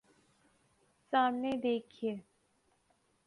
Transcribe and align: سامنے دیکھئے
سامنے 1.13 1.51
دیکھئے 1.63 2.13